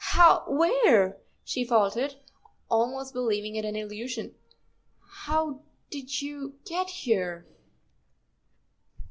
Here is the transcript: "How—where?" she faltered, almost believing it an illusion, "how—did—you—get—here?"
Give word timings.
"How—where?" 0.17 1.21
she 1.43 1.63
faltered, 1.63 2.15
almost 2.71 3.13
believing 3.13 3.55
it 3.55 3.65
an 3.65 3.75
illusion, 3.75 4.33
"how—did—you—get—here?" 5.23 7.45